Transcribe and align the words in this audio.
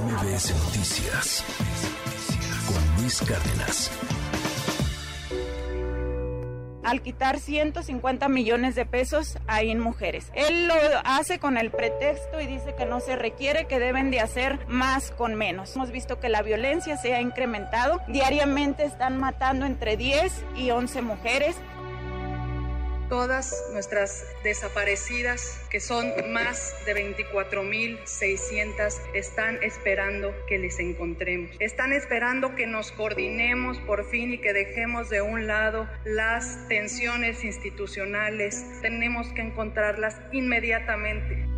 MBS 0.00 0.52
Noticias 0.64 1.44
con 2.66 3.00
Luis 3.00 3.20
Cárdenas. 3.20 3.90
Al 6.82 7.00
quitar 7.00 7.38
150 7.38 8.28
millones 8.28 8.74
de 8.74 8.86
pesos 8.86 9.38
ahí 9.46 9.74
mujeres. 9.76 10.32
Él 10.34 10.66
lo 10.66 10.74
hace 11.04 11.38
con 11.38 11.56
el 11.56 11.70
pretexto 11.70 12.40
y 12.40 12.46
dice 12.46 12.74
que 12.76 12.86
no 12.86 12.98
se 12.98 13.14
requiere, 13.14 13.66
que 13.66 13.78
deben 13.78 14.10
de 14.10 14.18
hacer 14.18 14.58
más 14.66 15.12
con 15.12 15.36
menos. 15.36 15.76
Hemos 15.76 15.92
visto 15.92 16.18
que 16.18 16.28
la 16.28 16.42
violencia 16.42 16.96
se 16.96 17.14
ha 17.14 17.20
incrementado. 17.20 18.00
Diariamente 18.08 18.84
están 18.84 19.16
matando 19.18 19.64
entre 19.64 19.96
10 19.96 20.44
y 20.56 20.72
11 20.72 21.02
mujeres 21.02 21.56
todas 23.08 23.64
nuestras 23.72 24.26
desaparecidas, 24.42 25.60
que 25.70 25.80
son 25.80 26.12
más 26.32 26.74
de 26.86 26.94
24.600, 26.94 29.00
están 29.14 29.62
esperando 29.62 30.34
que 30.46 30.58
les 30.58 30.78
encontremos. 30.78 31.50
Están 31.58 31.92
esperando 31.92 32.54
que 32.54 32.66
nos 32.66 32.92
coordinemos 32.92 33.78
por 33.80 34.08
fin 34.10 34.34
y 34.34 34.38
que 34.38 34.52
dejemos 34.52 35.10
de 35.10 35.22
un 35.22 35.46
lado 35.46 35.88
las 36.04 36.68
tensiones 36.68 37.44
institucionales. 37.44 38.64
Tenemos 38.82 39.32
que 39.32 39.42
encontrarlas 39.42 40.16
inmediatamente 40.32 41.53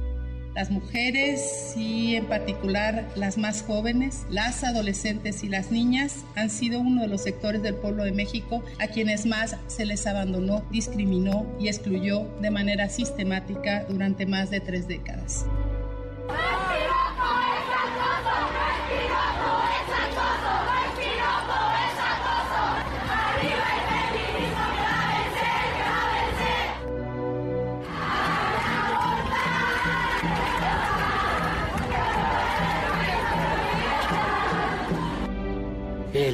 las 0.57 0.71
mujeres 0.71 1.75
y 1.77 2.17
en 2.17 2.27
particular 2.27 3.07
las 3.15 3.37
más 3.37 3.63
jóvenes, 3.63 4.25
las 4.31 4.65
adolescentes 4.65 5.45
y 5.45 5.49
las 5.49 5.71
niñas 5.71 6.25
han 6.35 6.49
sido 6.49 6.81
uno 6.81 7.03
de 7.03 7.09
los 7.09 7.23
sectores 7.23 7.63
del 7.63 7.75
pueblo 7.75 8.05
de 8.05 8.13
México 8.13 8.65
a 8.79 8.89
quienes 8.89 9.27
más 9.27 9.57
se 9.67 9.85
les 9.85 10.07
abandonó, 10.07 10.65
discriminó 10.71 11.47
y 11.61 11.69
excluyó 11.69 12.27
de 12.41 12.51
manera 12.51 12.89
sistemática 12.89 13.85
durante 13.87 14.25
más 14.25 14.49
de 14.49 14.61
tres 14.61 14.89
décadas. 14.89 15.45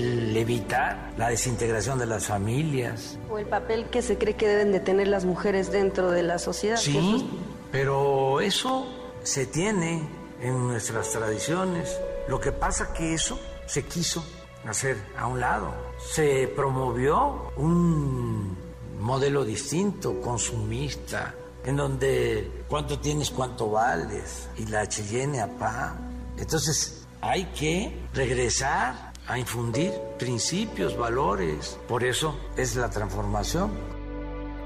El 0.02 0.36
evitar 0.36 1.12
la 1.16 1.28
desintegración 1.28 1.98
de 1.98 2.06
las 2.06 2.26
familias. 2.26 3.18
O 3.30 3.38
el 3.38 3.46
papel 3.46 3.86
que 3.90 4.02
se 4.02 4.18
cree 4.18 4.34
que 4.34 4.48
deben 4.48 4.72
de 4.72 4.80
tener 4.80 5.08
las 5.08 5.24
mujeres 5.24 5.70
dentro 5.70 6.10
de 6.10 6.22
la 6.22 6.38
sociedad. 6.38 6.76
Sí, 6.76 7.28
pero 7.70 8.40
eso 8.40 8.86
se 9.22 9.46
tiene 9.46 10.08
en 10.40 10.68
nuestras 10.68 11.10
tradiciones. 11.10 11.98
Lo 12.28 12.40
que 12.40 12.52
pasa 12.52 12.92
que 12.92 13.14
eso 13.14 13.38
se 13.66 13.84
quiso 13.84 14.24
hacer 14.66 14.96
a 15.16 15.26
un 15.26 15.40
lado. 15.40 15.72
Se 16.12 16.48
promovió 16.48 17.52
un 17.56 18.56
modelo 19.00 19.44
distinto, 19.44 20.20
consumista, 20.20 21.34
en 21.64 21.76
donde 21.76 22.64
cuánto 22.68 22.98
tienes, 22.98 23.30
cuánto 23.30 23.70
vales, 23.70 24.48
y 24.56 24.66
la 24.66 24.88
chillene 24.88 25.40
a 25.40 25.46
pa. 25.46 25.96
Entonces 26.36 27.06
hay 27.20 27.44
que 27.46 27.96
regresar 28.14 29.11
a 29.26 29.38
infundir 29.38 29.92
principios, 30.18 30.96
valores. 30.96 31.78
Por 31.88 32.04
eso 32.04 32.38
es 32.56 32.76
la 32.76 32.90
transformación. 32.90 33.70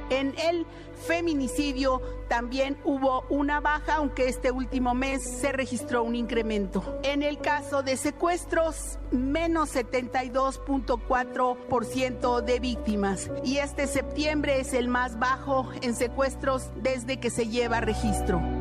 En 0.09 0.35
el 0.39 0.67
feminicidio 1.07 2.01
también 2.29 2.79
hubo 2.85 3.25
una 3.29 3.61
baja, 3.61 3.97
aunque 3.97 4.29
este 4.29 4.51
último 4.51 4.95
mes 4.95 5.23
se 5.23 5.53
registró 5.53 6.03
un 6.03 6.15
incremento. 6.15 6.98
En 7.03 7.23
el 7.23 7.39
caso 7.39 7.83
de 7.83 7.97
secuestros, 7.97 8.98
menos 9.11 9.75
72.4% 9.75 12.41
de 12.41 12.61
víctimas. 12.61 13.31
Y 13.45 13.59
este 13.59 13.87
septiembre 13.87 14.61
es 14.61 14.73
el 14.75 14.89
más 14.89 15.19
bajo 15.19 15.69
en 15.83 15.95
secuestros 15.95 16.70
desde 16.77 17.19
que 17.19 17.30
se 17.30 17.48
lleva 17.48 17.80
registro 17.80 18.55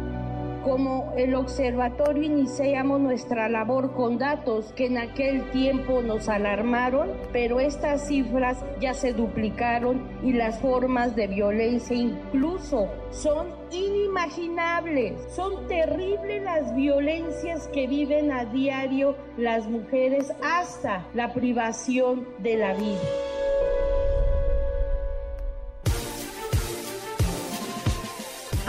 como 0.65 1.13
el 1.15 1.35
observatorio 1.35 2.23
iniciamos 2.23 2.99
nuestra 2.99 3.47
labor 3.47 3.93
con 3.93 4.17
datos 4.17 4.73
que 4.75 4.87
en 4.87 4.97
aquel 4.97 5.51
tiempo 5.51 6.01
nos 6.01 6.27
alarmaron, 6.27 7.11
pero 7.31 7.59
estas 7.59 8.07
cifras 8.07 8.65
ya 8.81 8.95
se 8.95 9.13
duplicaron 9.13 10.01
y 10.23 10.33
las 10.33 10.59
formas 10.59 11.15
de 11.15 11.27
violencia 11.27 11.95
incluso 11.95 12.89
son 13.11 13.49
inimaginables. 13.71 15.13
Son 15.35 15.67
terribles 15.67 16.41
las 16.41 16.75
violencias 16.75 17.67
que 17.67 17.85
viven 17.85 18.31
a 18.31 18.45
diario 18.45 19.15
las 19.37 19.67
mujeres 19.67 20.33
hasta 20.43 21.05
la 21.13 21.31
privación 21.31 22.27
de 22.39 22.57
la 22.57 22.73
vida. 22.73 23.24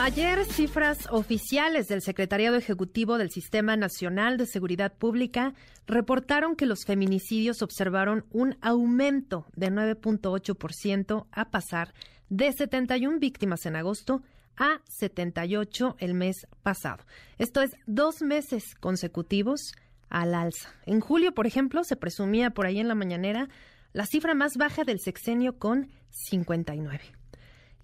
Ayer, 0.07 0.45
cifras 0.45 1.09
oficiales 1.11 1.89
del 1.89 2.01
Secretariado 2.01 2.55
Ejecutivo 2.55 3.19
del 3.19 3.33
Sistema 3.33 3.77
Nacional 3.77 4.37
de 4.37 4.47
Seguridad 4.47 4.93
Pública 4.93 5.53
reportaron 5.89 6.55
que 6.55 6.65
los 6.65 6.85
feminicidios 6.85 7.61
observaron 7.61 8.25
un 8.31 8.57
aumento 8.61 9.47
de 9.57 9.73
9.8% 9.73 11.27
a 11.33 11.51
pasar 11.51 11.93
de 12.29 12.53
71 12.53 13.19
víctimas 13.19 13.67
en 13.67 13.75
agosto 13.75 14.23
a 14.57 14.81
78 14.89 15.97
el 15.99 16.15
mes 16.15 16.47
pasado. 16.63 17.05
Esto 17.39 17.61
es 17.61 17.73
dos 17.87 18.23
meses 18.23 18.77
consecutivos 18.79 19.73
al 20.09 20.37
alza. 20.37 20.73
En 20.85 21.01
julio, 21.01 21.35
por 21.35 21.49
ejemplo, 21.49 21.83
se 21.83 21.97
presumía 21.97 22.51
por 22.51 22.67
ahí 22.67 22.79
en 22.79 22.87
la 22.87 22.95
mañanera 22.95 23.49
la 23.93 24.07
cifra 24.07 24.35
más 24.35 24.57
baja 24.57 24.85
del 24.85 25.01
sexenio 25.01 25.59
con 25.59 25.89
59. 26.11 27.16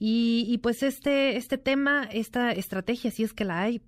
Y, 0.04 0.58
pues 0.64 0.82
este, 0.82 1.36
este 1.36 1.58
tema, 1.58 2.08
esta 2.10 2.50
estrategia, 2.50 3.12
si 3.12 3.22
es 3.22 3.32
que 3.32 3.44
la 3.44 3.60
hay, 3.62 3.82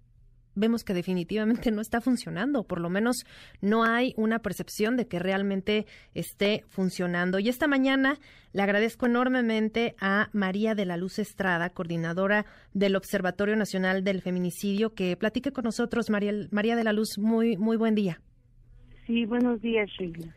vemos 0.55 0.85
que 0.85 0.95
definitivamente 0.95 1.73
no 1.73 1.81
está 1.81 2.01
funcionando, 2.01 2.63
por 2.63 2.81
lo 2.81 2.89
menos 2.89 3.27
no 3.61 3.83
hay 3.83 4.15
una 4.17 4.39
percepción 4.39 4.97
de 4.97 5.09
que 5.09 5.19
realmente 5.19 5.87
esté 6.15 6.63
funcionando. 6.69 7.41
Y 7.41 7.49
esta 7.49 7.67
mañana 7.67 8.21
le 8.53 8.63
agradezco 8.63 9.07
enormemente 9.07 9.97
a 9.99 10.29
María 10.33 10.77
de 10.77 10.87
la 10.87 10.97
Luz 10.97 11.19
Estrada, 11.19 11.71
coordinadora 11.71 12.47
del 12.75 12.95
Observatorio 12.95 13.57
Nacional 13.57 14.05
del 14.05 14.23
Feminicidio, 14.23 14.95
que 14.95 15.17
platique 15.17 15.51
con 15.51 15.65
nosotros. 15.65 16.11
María, 16.11 16.33
María 16.53 16.77
de 16.77 16.85
la 16.85 16.93
Luz, 16.93 17.19
muy, 17.19 17.57
muy 17.57 17.77
buen 17.77 17.97
día. 17.97 18.21
Sí, 19.09 19.25
buenos 19.25 19.61
días, 19.61 19.91
Sheila. 19.99 20.33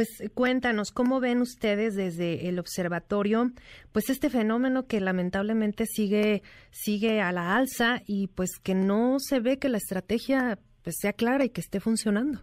Pues 0.00 0.32
cuéntanos, 0.32 0.92
¿cómo 0.92 1.20
ven 1.20 1.42
ustedes 1.42 1.94
desde 1.94 2.48
el 2.48 2.58
observatorio, 2.58 3.50
pues 3.92 4.08
este 4.08 4.30
fenómeno 4.30 4.86
que 4.86 4.98
lamentablemente 4.98 5.84
sigue, 5.84 6.40
sigue 6.70 7.20
a 7.20 7.32
la 7.32 7.54
alza 7.54 8.00
y 8.06 8.28
pues 8.28 8.52
que 8.62 8.74
no 8.74 9.16
se 9.18 9.40
ve 9.40 9.58
que 9.58 9.68
la 9.68 9.76
estrategia 9.76 10.58
pues 10.82 10.96
sea 10.98 11.12
clara 11.12 11.44
y 11.44 11.50
que 11.50 11.60
esté 11.60 11.80
funcionando? 11.80 12.40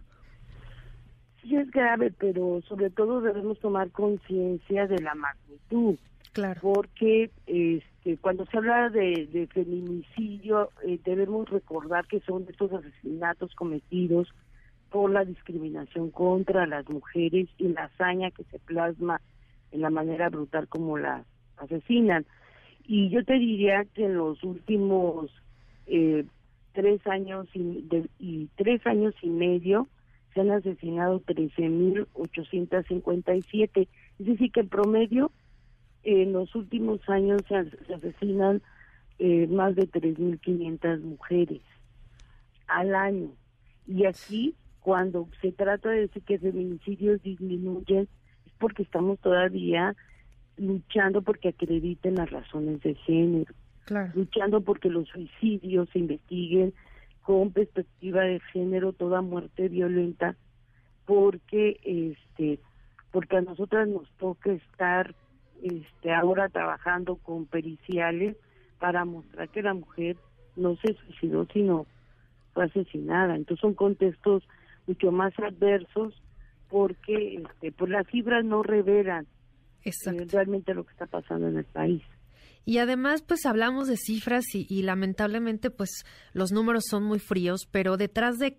Sí 1.42 1.56
es 1.56 1.68
grave, 1.72 2.14
pero 2.16 2.60
sobre 2.68 2.90
todo 2.90 3.20
debemos 3.22 3.58
tomar 3.58 3.90
conciencia 3.90 4.86
de 4.86 5.02
la 5.02 5.16
magnitud. 5.16 5.98
Claro. 6.32 6.60
Porque 6.60 7.32
este, 7.48 8.18
cuando 8.18 8.46
se 8.46 8.56
habla 8.56 8.88
de, 8.90 9.48
feminicidio, 9.52 10.70
eh, 10.86 11.00
debemos 11.04 11.50
recordar 11.50 12.06
que 12.06 12.20
son 12.20 12.46
estos 12.48 12.72
asesinatos 12.72 13.52
cometidos 13.56 14.32
por 14.90 15.10
la 15.10 15.24
discriminación 15.24 16.10
contra 16.10 16.66
las 16.66 16.88
mujeres 16.88 17.48
y 17.58 17.68
la 17.68 17.84
hazaña 17.84 18.30
que 18.30 18.44
se 18.44 18.58
plasma 18.58 19.20
en 19.70 19.82
la 19.82 19.90
manera 19.90 20.30
brutal 20.30 20.66
como 20.68 20.96
las 20.98 21.26
asesinan. 21.56 22.26
Y 22.84 23.10
yo 23.10 23.24
te 23.24 23.34
diría 23.34 23.84
que 23.94 24.06
en 24.06 24.16
los 24.16 24.42
últimos 24.42 25.30
eh, 25.86 26.24
tres 26.72 27.06
años 27.06 27.46
y, 27.54 27.86
y 28.18 28.48
tres 28.56 28.84
años 28.86 29.14
y 29.22 29.28
medio 29.28 29.86
se 30.32 30.40
han 30.40 30.50
asesinado 30.50 31.20
13.857. 31.20 33.88
Es 34.18 34.26
decir, 34.26 34.50
que 34.52 34.60
en 34.60 34.68
promedio 34.68 35.30
en 36.04 36.32
los 36.32 36.54
últimos 36.54 37.00
años 37.08 37.42
se, 37.48 37.56
asesinan 37.92 38.62
eh, 39.18 39.48
más 39.48 39.74
de 39.74 39.90
3.500 39.90 41.00
mujeres 41.02 41.60
al 42.66 42.94
año. 42.94 43.32
Y 43.86 44.06
aquí 44.06 44.54
cuando 44.88 45.28
se 45.42 45.52
trata 45.52 45.90
de 45.90 46.00
decir 46.06 46.22
que 46.22 46.38
feminicidios 46.38 47.22
disminuyen, 47.22 48.08
es 48.46 48.52
porque 48.58 48.84
estamos 48.84 49.18
todavía 49.18 49.94
luchando 50.56 51.20
porque 51.20 51.50
acrediten 51.50 52.14
las 52.14 52.30
razones 52.30 52.80
de 52.80 52.94
género, 52.94 53.52
luchando 54.14 54.62
porque 54.62 54.88
los 54.88 55.06
suicidios 55.08 55.90
se 55.90 55.98
investiguen 55.98 56.72
con 57.20 57.52
perspectiva 57.52 58.22
de 58.22 58.40
género, 58.50 58.94
toda 58.94 59.20
muerte 59.20 59.68
violenta, 59.68 60.36
porque 61.04 61.78
este 61.82 62.58
porque 63.10 63.36
a 63.36 63.42
nosotras 63.42 63.86
nos 63.88 64.10
toca 64.12 64.52
estar 64.52 65.14
este 65.62 66.14
ahora 66.14 66.48
trabajando 66.48 67.16
con 67.16 67.44
periciales 67.44 68.38
para 68.78 69.04
mostrar 69.04 69.50
que 69.50 69.60
la 69.60 69.74
mujer 69.74 70.16
no 70.56 70.76
se 70.76 70.94
suicidó, 70.94 71.46
sino 71.52 71.84
fue 72.54 72.64
asesinada. 72.64 73.36
Entonces 73.36 73.60
son 73.60 73.74
contextos 73.74 74.44
mucho 74.88 75.12
más 75.12 75.32
adversos 75.38 76.20
porque 76.68 77.36
este, 77.36 77.72
pues 77.72 77.90
las 77.90 78.06
cifras 78.08 78.44
no 78.44 78.62
revelan 78.62 79.26
eh, 79.84 79.92
realmente 80.30 80.74
lo 80.74 80.84
que 80.84 80.92
está 80.92 81.06
pasando 81.06 81.48
en 81.48 81.58
el 81.58 81.64
país. 81.64 82.02
Y 82.64 82.78
además, 82.78 83.22
pues 83.22 83.46
hablamos 83.46 83.88
de 83.88 83.96
cifras 83.96 84.44
y, 84.54 84.66
y, 84.68 84.82
lamentablemente, 84.82 85.70
pues 85.70 86.04
los 86.34 86.52
números 86.52 86.84
son 86.90 87.04
muy 87.04 87.18
fríos, 87.18 87.66
pero 87.70 87.96
detrás 87.96 88.36
de 88.36 88.58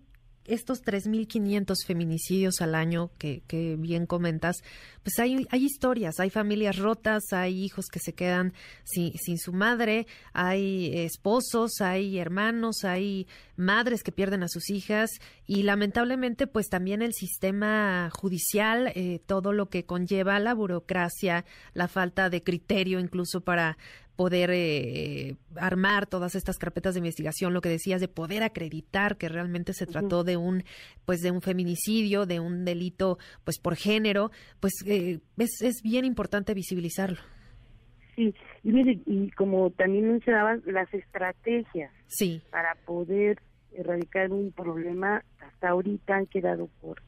estos 0.50 0.82
3.500 0.82 1.74
feminicidios 1.86 2.60
al 2.60 2.74
año 2.74 3.10
que, 3.18 3.42
bien 3.78 4.06
comentas, 4.06 4.56
pues 5.02 5.18
hay, 5.18 5.46
hay 5.50 5.64
historias, 5.64 6.20
hay 6.20 6.30
familias 6.30 6.76
rotas, 6.76 7.32
hay 7.32 7.64
hijos 7.64 7.86
que 7.86 8.00
se 8.00 8.12
quedan 8.12 8.52
sin, 8.84 9.12
sin 9.16 9.38
su 9.38 9.52
madre, 9.52 10.06
hay 10.32 10.90
esposos, 10.98 11.80
hay 11.80 12.18
hermanos, 12.18 12.84
hay 12.84 13.26
madres 13.56 14.02
que 14.02 14.12
pierden 14.12 14.42
a 14.42 14.48
sus 14.48 14.70
hijas 14.70 15.10
y 15.46 15.62
lamentablemente 15.62 16.46
pues 16.46 16.68
también 16.68 17.02
el 17.02 17.12
sistema 17.12 18.10
judicial, 18.12 18.92
eh, 18.94 19.20
todo 19.26 19.52
lo 19.52 19.68
que 19.68 19.84
conlleva 19.84 20.38
la 20.40 20.54
burocracia, 20.54 21.44
la 21.74 21.88
falta 21.88 22.30
de 22.30 22.42
criterio 22.42 22.98
incluso 22.98 23.42
para 23.42 23.78
poder 24.20 24.50
eh, 24.52 25.36
armar 25.56 26.06
todas 26.06 26.34
estas 26.34 26.58
carpetas 26.58 26.92
de 26.92 26.98
investigación, 26.98 27.54
lo 27.54 27.62
que 27.62 27.70
decías 27.70 28.02
de 28.02 28.08
poder 28.08 28.42
acreditar 28.42 29.16
que 29.16 29.30
realmente 29.30 29.72
se 29.72 29.86
trató 29.86 30.24
de 30.24 30.36
un 30.36 30.62
pues 31.06 31.20
de 31.20 31.30
un 31.30 31.40
feminicidio, 31.40 32.26
de 32.26 32.38
un 32.38 32.66
delito 32.66 33.16
pues 33.44 33.58
por 33.58 33.76
género, 33.76 34.30
pues 34.60 34.74
eh, 34.84 35.20
es, 35.38 35.62
es 35.62 35.80
bien 35.82 36.04
importante 36.04 36.52
visibilizarlo. 36.52 37.16
Sí, 38.14 38.34
y 38.62 38.72
mire, 38.72 39.00
y 39.06 39.30
como 39.30 39.70
también 39.70 40.12
mencionabas, 40.12 40.66
las 40.66 40.92
estrategias 40.92 41.90
sí. 42.06 42.42
para 42.50 42.74
poder 42.84 43.40
erradicar 43.72 44.30
un 44.32 44.52
problema 44.52 45.24
hasta 45.38 45.70
ahorita 45.70 46.16
han 46.16 46.26
quedado 46.26 46.68
por 46.82 47.00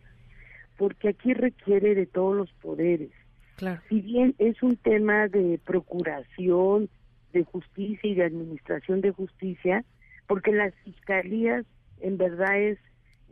porque 0.78 1.10
aquí 1.10 1.34
requiere 1.34 1.94
de 1.94 2.06
todos 2.06 2.34
los 2.34 2.50
poderes. 2.54 3.10
Claro. 3.56 3.82
Si 3.90 4.00
bien 4.00 4.34
es 4.38 4.62
un 4.62 4.76
tema 4.76 5.28
de 5.28 5.60
procuración, 5.62 6.88
de 7.32 7.44
justicia 7.44 8.10
y 8.10 8.14
de 8.14 8.24
administración 8.24 9.00
de 9.00 9.10
justicia, 9.10 9.84
porque 10.26 10.52
las 10.52 10.74
fiscalías 10.84 11.64
en 12.00 12.18
verdad 12.18 12.58
es, 12.58 12.78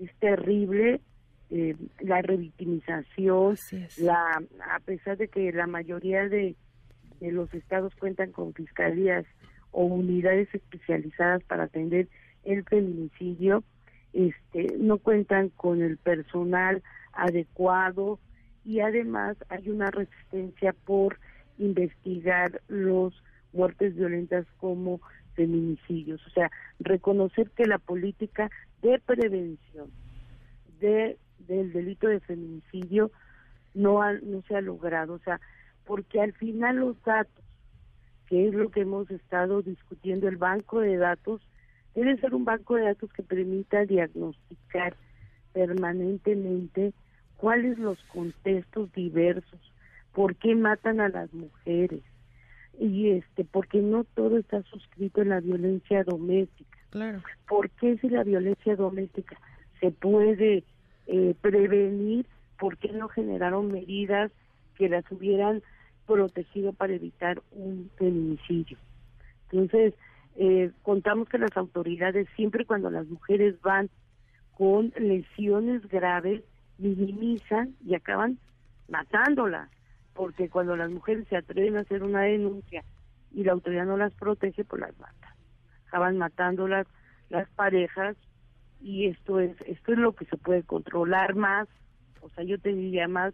es 0.01 0.15
terrible 0.19 1.01
eh, 1.51 1.75
la 2.01 2.23
revictimización, 2.23 3.57
la 3.99 4.43
a 4.73 4.79
pesar 4.81 5.17
de 5.17 5.29
que 5.29 5.53
la 5.53 5.67
mayoría 5.67 6.29
de, 6.29 6.55
de 7.21 7.33
los 7.33 7.53
estados 7.55 7.95
cuentan 7.97 8.31
con 8.31 8.55
fiscalías 8.55 9.27
o 9.73 9.85
unidades 9.85 10.49
especializadas 10.55 11.43
para 11.45 11.65
atender 11.65 12.09
el 12.45 12.65
feminicidio, 12.65 13.65
este, 14.13 14.77
no 14.79 14.99
cuentan 14.99 15.51
con 15.51 15.83
el 15.83 15.97
personal 15.99 16.83
adecuado 17.13 18.19
y 18.65 18.81
además 18.81 19.37
hay 19.49 19.69
una 19.71 19.91
resistencia 19.91 20.73
por 20.73 21.19
investigar 21.59 22.61
los 22.69 23.15
muertes 23.53 23.95
violentas 23.95 24.47
como 24.59 25.01
feminicidios. 25.35 26.25
O 26.27 26.31
sea, 26.31 26.51
reconocer 26.79 27.51
que 27.51 27.67
la 27.67 27.79
política 27.79 28.51
de 28.83 28.99
prevención 28.99 29.91
de, 30.81 31.19
del 31.47 31.73
delito 31.73 32.09
de 32.09 32.21
feminicidio 32.21 33.11
no, 33.75 34.01
no 34.13 34.43
se 34.49 34.57
ha 34.57 34.61
logrado. 34.61 35.15
O 35.15 35.19
sea, 35.21 35.41
porque 35.85 36.21
al 36.21 36.33
final 36.33 36.77
los 36.77 37.03
datos, 37.03 37.45
que 38.27 38.49
es 38.49 38.55
lo 38.55 38.71
que 38.71 38.83
hemos 38.83 39.11
estado 39.11 39.63
discutiendo, 39.63 40.29
el 40.29 40.37
banco 40.37 40.81
de 40.81 40.97
datos, 40.97 41.41
debe 41.95 42.17
ser 42.19 42.35
un 42.35 42.45
banco 42.45 42.77
de 42.77 42.85
datos 42.85 43.13
que 43.13 43.23
permita 43.23 43.85
diagnosticar 43.85 44.95
permanentemente 45.53 46.93
cuáles 47.37 47.79
los 47.79 47.99
contextos 48.05 48.93
diversos, 48.93 49.61
por 50.13 50.37
qué 50.37 50.55
matan 50.55 51.01
a 51.01 51.09
las 51.09 51.33
mujeres, 51.33 52.03
y 52.81 53.11
este 53.11 53.45
porque 53.45 53.83
no 53.83 54.05
todo 54.05 54.39
está 54.39 54.63
suscrito 54.63 55.21
en 55.21 55.29
la 55.29 55.41
violencia 55.41 56.03
doméstica. 56.03 56.79
Claro. 56.89 57.23
¿Por 57.47 57.69
qué 57.71 57.99
si 57.99 58.09
la 58.09 58.25
violencia 58.25 58.75
doméstica 58.75 59.37
se 59.81 59.91
puede 59.91 60.65
eh, 61.07 61.35
prevenir? 61.41 62.27
¿Por 62.59 62.79
qué 62.79 62.91
no 62.93 63.09
generaron 63.09 63.71
medidas 63.71 64.33
que 64.77 64.89
las 64.89 65.05
hubieran 65.13 65.63
protegido 66.07 66.73
para 66.73 66.95
evitar 66.95 67.43
un 67.53 67.91
feminicidio? 67.97 68.79
Entonces, 69.51 69.95
eh, 70.37 70.71
contamos 70.83 71.29
que 71.29 71.39
las 71.39 71.55
autoridades, 71.57 72.29
siempre 72.35 72.65
cuando 72.65 72.91
las 72.91 73.07
mujeres 73.07 73.61
van 73.61 73.91
con 74.57 74.93
lesiones 74.99 75.87
graves, 75.89 76.43
minimizan 76.79 77.75
y 77.87 77.95
acaban 77.95 78.39
matándolas 78.89 79.69
porque 80.21 80.51
cuando 80.51 80.77
las 80.77 80.91
mujeres 80.91 81.27
se 81.29 81.37
atreven 81.39 81.79
a 81.79 81.81
hacer 81.81 82.03
una 82.03 82.21
denuncia 82.21 82.85
y 83.33 83.43
la 83.43 83.53
autoridad 83.53 83.87
no 83.87 83.97
las 83.97 84.13
protege, 84.13 84.67
pues 84.67 84.83
las 84.83 84.99
mata. 84.99 85.35
Acaban 85.87 86.19
matando 86.19 86.69
las, 86.69 86.87
las 87.31 87.49
parejas 87.53 88.19
y 88.83 89.07
esto 89.07 89.41
es 89.41 89.57
esto 89.65 89.93
es 89.93 89.99
lo 89.99 90.13
que 90.13 90.27
se 90.27 90.37
puede 90.37 90.63
controlar 90.63 91.37
más, 91.37 91.69
o 92.21 92.29
sea, 92.29 92.45
yo 92.45 92.59
te 92.59 92.75
diría 92.75 93.09
más 93.09 93.33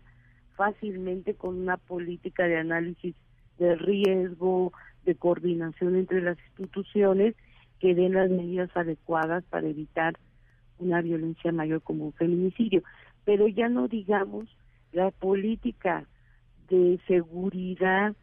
fácilmente 0.54 1.34
con 1.34 1.58
una 1.58 1.76
política 1.76 2.44
de 2.44 2.58
análisis 2.58 3.16
de 3.58 3.74
riesgo, 3.74 4.72
de 5.04 5.16
coordinación 5.16 5.96
entre 5.96 6.22
las 6.22 6.38
instituciones 6.50 7.34
que 7.80 7.96
den 7.96 8.12
las 8.12 8.30
medidas 8.30 8.70
adecuadas 8.76 9.42
para 9.50 9.66
evitar 9.66 10.14
una 10.78 11.02
violencia 11.02 11.50
mayor 11.50 11.82
como 11.82 12.04
un 12.04 12.12
feminicidio. 12.12 12.84
Pero 13.24 13.48
ya 13.48 13.68
no 13.68 13.88
digamos 13.88 14.56
la 14.92 15.10
política 15.10 16.06
de 16.68 17.00
seguridad 17.06 18.14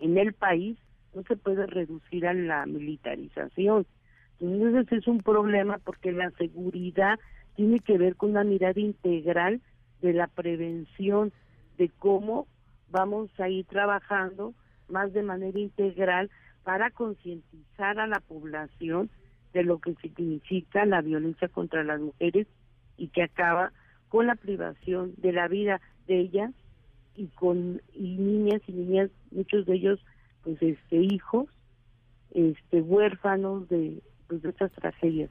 en 0.00 0.18
el 0.18 0.32
país 0.32 0.78
no 1.14 1.22
se 1.24 1.36
puede 1.36 1.66
reducir 1.66 2.26
a 2.26 2.34
la 2.34 2.66
militarización. 2.66 3.86
Entonces 4.40 4.92
es 4.92 5.08
un 5.08 5.20
problema 5.20 5.78
porque 5.78 6.12
la 6.12 6.30
seguridad 6.32 7.18
tiene 7.56 7.80
que 7.80 7.98
ver 7.98 8.16
con 8.16 8.30
una 8.30 8.44
mirada 8.44 8.78
integral 8.78 9.60
de 10.00 10.12
la 10.12 10.28
prevención, 10.28 11.32
de 11.76 11.88
cómo 11.88 12.46
vamos 12.90 13.30
a 13.40 13.48
ir 13.48 13.66
trabajando 13.66 14.54
más 14.88 15.12
de 15.12 15.22
manera 15.22 15.58
integral 15.58 16.30
para 16.62 16.90
concientizar 16.90 17.98
a 17.98 18.06
la 18.06 18.20
población 18.20 19.10
de 19.52 19.64
lo 19.64 19.78
que 19.78 19.94
significa 19.96 20.84
la 20.86 21.00
violencia 21.00 21.48
contra 21.48 21.82
las 21.82 22.00
mujeres 22.00 22.46
y 22.96 23.08
que 23.08 23.22
acaba 23.22 23.72
con 24.08 24.26
la 24.26 24.34
privación 24.34 25.14
de 25.16 25.32
la 25.32 25.48
vida 25.48 25.80
de 26.06 26.20
ellas 26.20 26.52
y 27.18 27.26
con 27.34 27.82
y 27.92 28.16
niñas 28.16 28.62
y 28.68 28.72
niñas 28.72 29.10
muchos 29.32 29.66
de 29.66 29.74
ellos 29.74 30.00
pues 30.44 30.56
este 30.62 30.96
hijos 30.96 31.46
este 32.30 32.80
huérfanos 32.80 33.68
de 33.68 34.00
pues 34.28 34.42
de 34.42 34.50
estas 34.50 34.70
tragedias. 34.72 35.30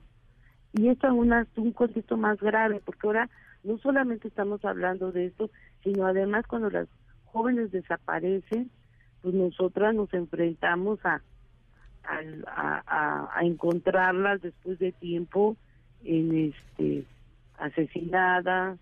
Y 0.73 0.89
esto 0.89 1.07
es 1.07 1.57
un 1.57 1.71
contexto 1.71 2.17
más 2.17 2.39
grave 2.39 2.81
porque 2.83 3.07
ahora 3.07 3.29
no 3.63 3.77
solamente 3.77 4.27
estamos 4.27 4.63
hablando 4.65 5.11
de 5.13 5.27
esto 5.27 5.49
sino 5.83 6.05
además 6.05 6.45
cuando 6.45 6.69
las 6.69 6.89
jóvenes 7.25 7.71
desaparecen 7.71 8.69
pues 9.21 9.33
nosotras 9.33 9.95
nos 9.95 10.13
enfrentamos 10.13 10.99
a 11.05 11.21
a, 12.03 13.29
a, 13.35 13.45
encontrarlas 13.45 14.41
después 14.41 14.79
de 14.79 14.93
tiempo 14.93 15.57
en 16.05 16.51
este 16.51 17.05
asesinadas. 17.57 18.77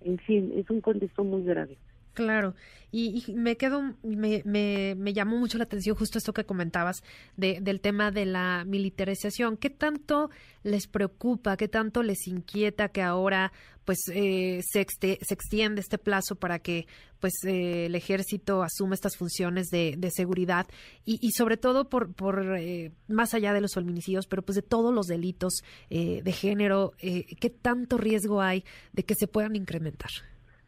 En 0.00 0.18
fin 0.18 0.52
es 0.56 0.68
un 0.70 0.80
contexto 0.80 1.22
muy 1.22 1.42
grave 1.44 1.76
Claro, 2.16 2.54
y, 2.90 3.30
me 3.34 3.58
quedo, 3.58 3.82
me, 4.02 4.40
me, 4.46 4.94
me, 4.96 5.12
llamó 5.12 5.36
mucho 5.36 5.58
la 5.58 5.64
atención 5.64 5.94
justo 5.94 6.16
esto 6.16 6.32
que 6.32 6.46
comentabas 6.46 7.02
de, 7.36 7.58
del 7.60 7.82
tema 7.82 8.10
de 8.10 8.24
la 8.24 8.64
militarización. 8.64 9.58
¿Qué 9.58 9.68
tanto 9.68 10.30
les 10.62 10.86
preocupa, 10.86 11.58
qué 11.58 11.68
tanto 11.68 12.02
les 12.02 12.26
inquieta 12.26 12.88
que 12.88 13.02
ahora 13.02 13.52
pues 13.84 13.98
eh, 14.14 14.62
se, 14.66 14.86
se 14.98 15.34
extiende 15.34 15.82
este 15.82 15.98
plazo 15.98 16.36
para 16.36 16.58
que 16.58 16.86
pues 17.20 17.34
eh, 17.44 17.84
el 17.84 17.94
ejército 17.94 18.62
asuma 18.62 18.94
estas 18.94 19.18
funciones 19.18 19.66
de, 19.68 19.96
de 19.98 20.10
seguridad 20.10 20.66
y, 21.04 21.32
sobre 21.32 21.58
todo 21.58 21.90
por, 21.90 22.14
por 22.14 22.56
eh, 22.56 22.92
más 23.08 23.34
allá 23.34 23.52
de 23.52 23.60
los 23.60 23.74
feminicidios, 23.74 24.26
pero 24.26 24.40
pues 24.40 24.56
de 24.56 24.62
todos 24.62 24.94
los 24.94 25.06
delitos 25.06 25.62
de 25.90 26.32
género, 26.32 26.92
¿qué 26.98 27.50
tanto 27.50 27.98
riesgo 27.98 28.40
hay 28.40 28.64
de 28.94 29.04
que 29.04 29.14
se 29.14 29.28
puedan 29.28 29.54
incrementar? 29.54 30.10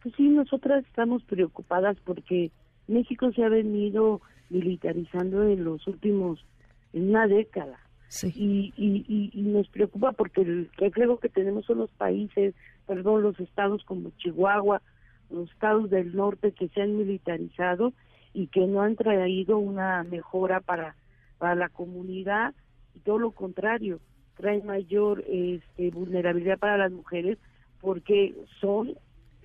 Pues 0.03 0.15
sí, 0.17 0.29
nosotras 0.29 0.85
estamos 0.87 1.23
preocupadas 1.25 1.97
porque 2.05 2.51
México 2.87 3.33
se 3.33 3.45
ha 3.45 3.49
venido 3.49 4.21
militarizando 4.51 5.43
en 5.45 5.65
los 5.65 5.87
últimos, 5.87 6.45
en 6.93 7.11
una 7.11 7.27
década. 7.27 7.79
Y, 8.23 8.73
y, 8.77 9.31
y, 9.35 9.43
nos 9.43 9.69
preocupa 9.69 10.13
porque 10.13 10.41
el 10.41 10.71
reflejo 10.79 11.19
que 11.19 11.29
tenemos 11.29 11.67
son 11.67 11.79
los 11.79 11.91
países, 11.91 12.55
perdón, 12.87 13.23
los 13.23 13.39
estados 13.39 13.85
como 13.85 14.11
Chihuahua, 14.17 14.81
los 15.29 15.51
estados 15.51 15.91
del 15.91 16.17
norte 16.17 16.53
que 16.53 16.69
se 16.69 16.81
han 16.81 16.97
militarizado 16.97 17.93
y 18.33 18.47
que 18.47 18.67
no 18.67 18.81
han 18.81 18.97
traído 18.97 19.59
una 19.59 20.05
mejora 20.05 20.61
para, 20.61 20.97
para 21.37 21.55
la 21.55 21.69
comunidad 21.69 22.55
y 22.95 23.01
todo 23.01 23.19
lo 23.19 23.33
contrario, 23.33 24.01
traen 24.39 24.65
mayor 24.65 25.23
este, 25.29 25.91
vulnerabilidad 25.91 26.59
para 26.59 26.79
las 26.79 26.93
mujeres 26.93 27.37
porque 27.81 28.35
son 28.61 28.95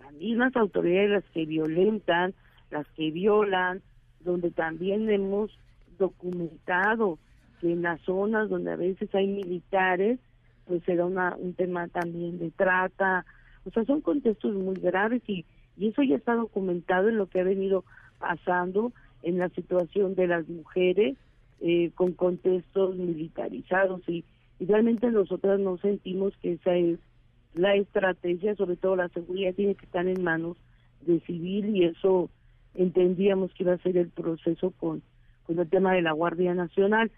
las 0.03 0.13
mismas 0.13 0.55
autoridades 0.55 1.09
las 1.09 1.23
que 1.33 1.45
violentan, 1.45 2.33
las 2.71 2.87
que 2.89 3.11
violan, 3.11 3.81
donde 4.19 4.51
también 4.51 5.09
hemos 5.09 5.51
documentado 5.97 7.19
que 7.59 7.71
en 7.71 7.81
las 7.81 8.01
zonas 8.01 8.49
donde 8.49 8.71
a 8.71 8.75
veces 8.75 9.13
hay 9.15 9.27
militares, 9.27 10.19
pues 10.65 10.83
será 10.83 11.05
una, 11.05 11.35
un 11.37 11.53
tema 11.53 11.87
también 11.87 12.39
de 12.39 12.51
trata, 12.51 13.25
o 13.65 13.71
sea, 13.71 13.85
son 13.85 14.01
contextos 14.01 14.53
muy 14.55 14.75
graves 14.75 15.21
y, 15.27 15.45
y 15.77 15.87
eso 15.89 16.03
ya 16.03 16.15
está 16.15 16.35
documentado 16.35 17.09
en 17.09 17.17
lo 17.17 17.27
que 17.27 17.39
ha 17.39 17.43
venido 17.43 17.85
pasando 18.19 18.91
en 19.21 19.37
la 19.37 19.49
situación 19.49 20.15
de 20.15 20.27
las 20.27 20.47
mujeres 20.49 21.15
eh, 21.61 21.91
con 21.95 22.11
contextos 22.13 22.95
militarizados 22.97 24.01
y, 24.07 24.25
y 24.59 24.65
realmente 24.65 25.09
nosotras 25.11 25.59
no 25.59 25.77
sentimos 25.77 26.35
que 26.41 26.53
esa 26.53 26.75
es 26.75 26.99
la 27.53 27.75
estrategia, 27.75 28.55
sobre 28.55 28.75
todo 28.75 28.95
la 28.95 29.09
seguridad 29.09 29.53
tiene 29.53 29.75
que 29.75 29.85
estar 29.85 30.07
en 30.07 30.23
manos 30.23 30.57
de 31.01 31.19
civil 31.21 31.75
y 31.75 31.85
eso 31.85 32.29
entendíamos 32.73 33.53
que 33.53 33.63
iba 33.63 33.73
a 33.73 33.77
ser 33.79 33.97
el 33.97 34.09
proceso 34.09 34.71
con, 34.71 35.03
con 35.45 35.59
el 35.59 35.69
tema 35.69 35.93
de 35.93 36.01
la 36.01 36.11
Guardia 36.11 36.53
Nacional. 36.53 37.11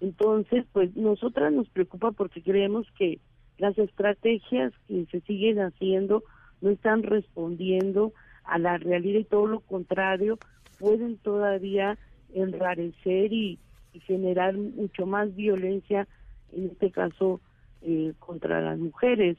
Entonces, 0.00 0.64
pues 0.72 0.94
nosotras 0.96 1.52
nos 1.52 1.68
preocupa 1.68 2.12
porque 2.12 2.42
creemos 2.42 2.86
que 2.98 3.20
las 3.58 3.78
estrategias 3.78 4.72
que 4.88 5.06
se 5.10 5.20
siguen 5.20 5.60
haciendo 5.60 6.24
no 6.60 6.70
están 6.70 7.02
respondiendo 7.02 8.12
a 8.44 8.58
la 8.58 8.78
realidad 8.78 9.20
y 9.20 9.24
todo 9.24 9.46
lo 9.46 9.60
contrario, 9.60 10.38
pueden 10.78 11.16
todavía 11.18 11.98
enrarecer 12.34 13.32
y, 13.32 13.58
generar 14.06 14.56
mucho 14.56 15.04
más 15.04 15.34
violencia, 15.36 16.08
en 16.50 16.70
este 16.70 16.90
caso 16.90 17.42
eh, 17.82 18.14
contra 18.18 18.62
las 18.62 18.78
mujeres. 18.78 19.36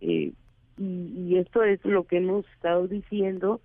Eh, 0.00 0.32
y, 0.76 1.36
esto 1.36 1.62
es 1.62 1.84
lo 1.84 2.04
que 2.04 2.18
hemos 2.18 2.46
estado 2.54 2.88
diciendo, 2.88 3.60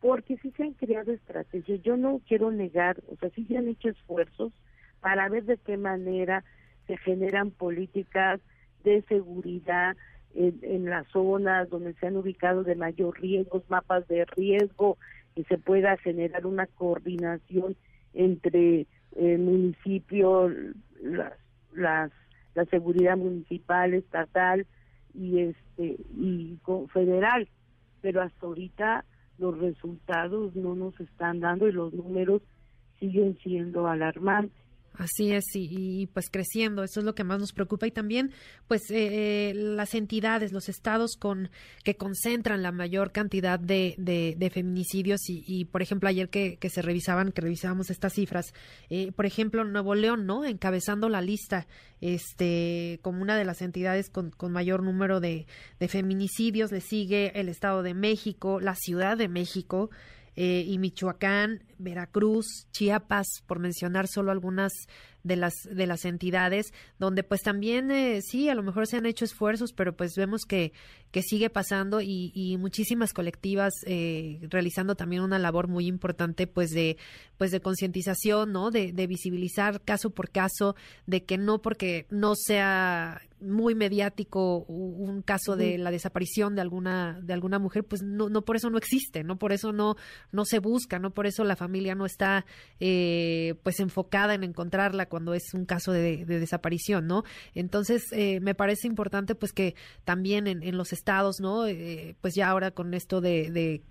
porque 0.00 0.36
sí 0.38 0.52
se 0.56 0.64
han 0.64 0.72
creado 0.72 1.12
estrategias. 1.12 1.82
Yo 1.82 1.96
no 1.96 2.20
quiero 2.26 2.50
negar, 2.50 3.00
o 3.08 3.16
sea, 3.16 3.30
sí 3.30 3.44
se 3.46 3.56
han 3.56 3.68
hecho 3.68 3.88
esfuerzos 3.88 4.52
para 5.00 5.28
ver 5.28 5.44
de 5.44 5.58
qué 5.58 5.76
manera 5.76 6.44
se 6.86 6.96
generan 6.96 7.50
políticas 7.50 8.40
de 8.82 9.02
seguridad 9.02 9.96
en, 10.34 10.86
las 10.86 11.06
zonas 11.08 11.68
donde 11.68 11.92
se 11.94 12.06
han 12.06 12.16
ubicado 12.16 12.64
de 12.64 12.74
mayor 12.74 13.20
riesgo, 13.20 13.62
mapas 13.68 14.08
de 14.08 14.24
riesgo, 14.24 14.98
que 15.34 15.44
se 15.44 15.58
pueda 15.58 15.96
generar 15.98 16.46
una 16.46 16.66
coordinación 16.66 17.76
entre 18.14 18.86
el 19.16 19.38
municipio, 19.38 20.50
las, 21.02 21.34
las, 21.72 22.10
la 22.54 22.64
seguridad 22.66 23.16
municipal, 23.16 23.94
estatal 23.94 24.66
y 25.14 25.38
este 25.40 25.96
y 26.16 26.58
federal, 26.92 27.48
pero 28.00 28.22
hasta 28.22 28.46
ahorita 28.46 29.04
los 29.38 29.58
resultados 29.58 30.54
no 30.54 30.74
nos 30.74 30.98
están 31.00 31.40
dando 31.40 31.68
y 31.68 31.72
los 31.72 31.92
números 31.92 32.42
siguen 32.98 33.36
siendo 33.42 33.86
alarmantes. 33.88 34.61
Así 34.94 35.32
es, 35.32 35.44
y, 35.54 36.06
pues 36.08 36.26
creciendo, 36.30 36.84
eso 36.84 37.00
es 37.00 37.06
lo 37.06 37.14
que 37.14 37.24
más 37.24 37.40
nos 37.40 37.52
preocupa 37.52 37.86
y 37.86 37.90
también 37.90 38.30
pues 38.68 38.90
eh, 38.90 39.50
eh, 39.50 39.54
las 39.54 39.94
entidades, 39.94 40.52
los 40.52 40.68
estados 40.68 41.16
con 41.18 41.50
que 41.82 41.96
concentran 41.96 42.62
la 42.62 42.72
mayor 42.72 43.10
cantidad 43.10 43.58
de, 43.58 43.94
de, 43.96 44.50
feminicidios 44.50 45.20
y, 45.28 45.64
por 45.64 45.80
ejemplo 45.80 46.10
ayer 46.10 46.28
que, 46.28 46.58
que, 46.58 46.68
se 46.68 46.82
revisaban, 46.82 47.32
que 47.32 47.40
revisábamos 47.40 47.88
estas 47.88 48.12
cifras, 48.12 48.52
eh, 48.90 49.12
por 49.12 49.24
ejemplo 49.24 49.64
Nuevo 49.64 49.94
León, 49.94 50.26
¿no? 50.26 50.44
Encabezando 50.44 51.08
la 51.08 51.22
lista, 51.22 51.66
este, 52.02 53.00
como 53.00 53.22
una 53.22 53.38
de 53.38 53.46
las 53.46 53.62
entidades 53.62 54.10
con, 54.10 54.30
con 54.30 54.52
mayor 54.52 54.82
número 54.82 55.20
de, 55.20 55.46
de 55.80 55.88
feminicidios, 55.88 56.70
le 56.70 56.82
sigue 56.82 57.32
el 57.40 57.48
Estado 57.48 57.82
de 57.82 57.94
México, 57.94 58.60
la 58.60 58.74
Ciudad 58.74 59.16
de 59.16 59.28
México, 59.28 59.88
eh, 60.36 60.64
y 60.66 60.78
Michoacán, 60.78 61.62
Veracruz, 61.78 62.66
Chiapas, 62.70 63.26
por 63.46 63.58
mencionar 63.58 64.08
solo 64.08 64.30
algunas 64.30 64.72
de 65.22 65.36
las 65.36 65.54
de 65.70 65.86
las 65.86 66.04
entidades 66.04 66.72
donde 66.98 67.22
pues 67.22 67.42
también 67.42 67.90
eh, 67.90 68.20
sí 68.22 68.48
a 68.48 68.54
lo 68.54 68.62
mejor 68.62 68.86
se 68.86 68.96
han 68.96 69.06
hecho 69.06 69.24
esfuerzos 69.24 69.72
pero 69.72 69.96
pues 69.96 70.16
vemos 70.16 70.42
que 70.44 70.72
que 71.10 71.22
sigue 71.22 71.50
pasando 71.50 72.00
y, 72.00 72.32
y 72.34 72.56
muchísimas 72.56 73.12
colectivas 73.12 73.72
eh, 73.86 74.40
realizando 74.50 74.96
también 74.96 75.22
una 75.22 75.38
labor 75.38 75.68
muy 75.68 75.86
importante 75.86 76.46
pues 76.46 76.70
de 76.70 76.96
pues 77.36 77.50
de 77.50 77.60
concientización 77.60 78.52
no 78.52 78.70
de, 78.70 78.92
de 78.92 79.06
visibilizar 79.06 79.80
caso 79.82 80.10
por 80.10 80.30
caso 80.30 80.74
de 81.06 81.24
que 81.24 81.38
no 81.38 81.62
porque 81.62 82.06
no 82.10 82.34
sea 82.34 83.22
muy 83.42 83.74
mediático 83.74 84.64
un 84.68 85.22
caso 85.22 85.56
de 85.56 85.78
la 85.78 85.90
desaparición 85.90 86.54
de 86.54 86.60
alguna 86.60 87.20
de 87.22 87.32
alguna 87.32 87.58
mujer 87.58 87.84
pues 87.84 88.02
no, 88.02 88.28
no 88.28 88.42
por 88.42 88.56
eso 88.56 88.70
no 88.70 88.78
existe 88.78 89.24
no 89.24 89.38
por 89.38 89.52
eso 89.52 89.72
no 89.72 89.96
no 90.30 90.44
se 90.44 90.58
busca 90.58 90.98
no 90.98 91.10
por 91.10 91.26
eso 91.26 91.44
la 91.44 91.56
familia 91.56 91.94
no 91.94 92.06
está 92.06 92.44
eh, 92.80 93.54
pues 93.62 93.80
enfocada 93.80 94.34
en 94.34 94.44
encontrarla 94.44 95.06
cuando 95.06 95.34
es 95.34 95.54
un 95.54 95.64
caso 95.64 95.92
de, 95.92 96.24
desaparición, 96.24 97.06
¿no? 97.06 97.24
Entonces, 97.54 98.04
eh, 98.12 98.40
me 98.40 98.54
parece 98.54 98.86
importante, 98.86 99.34
pues, 99.34 99.52
que 99.52 99.74
también 100.04 100.46
en, 100.46 100.76
los 100.76 100.92
estados, 100.92 101.40
¿no? 101.40 101.66
Eh, 101.66 102.16
pues 102.20 102.34
ya 102.34 102.48
ahora 102.48 102.70
con 102.70 102.94
esto 102.94 103.20
de, 103.20 103.82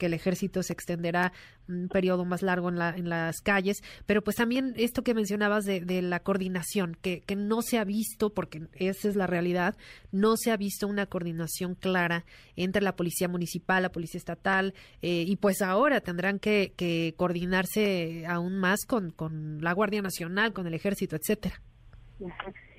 que 0.00 0.06
el 0.06 0.14
ejército 0.14 0.62
se 0.62 0.72
extenderá 0.72 1.32
un 1.68 1.88
periodo 1.88 2.24
más 2.24 2.42
largo 2.42 2.70
en, 2.70 2.78
la, 2.78 2.96
en 2.96 3.10
las 3.10 3.42
calles, 3.42 3.82
pero 4.06 4.22
pues 4.22 4.36
también 4.36 4.72
esto 4.76 5.02
que 5.02 5.12
mencionabas 5.14 5.64
de, 5.66 6.02
la 6.02 6.20
coordinación, 6.20 6.96
que, 7.00 7.22
no 7.36 7.60
se 7.60 7.78
ha 7.78 7.84
visto, 7.84 8.30
porque 8.30 8.62
esa 8.72 9.08
es 9.08 9.16
la 9.16 9.26
realidad, 9.26 9.76
no 10.10 10.36
se 10.36 10.50
ha 10.50 10.56
visto 10.56 10.88
una 10.88 11.06
coordinación 11.06 11.74
clara 11.74 12.24
entre 12.56 12.82
la 12.82 12.96
policía 12.96 13.28
municipal, 13.28 13.82
la 13.82 13.92
policía 13.92 14.18
estatal, 14.18 14.72
eh, 15.02 15.24
y 15.28 15.36
pues 15.36 15.60
ahora 15.60 16.00
tendrán 16.00 16.38
que, 16.38 16.72
coordinarse 17.16 18.24
aún 18.26 18.58
más 18.58 18.86
con, 18.86 19.10
con 19.10 19.60
la 19.60 19.74
Guardia 19.74 20.00
Nacional, 20.00 20.52
con 20.54 20.66
el 20.66 20.74
ejército, 20.74 21.16
etcétera. 21.16 21.60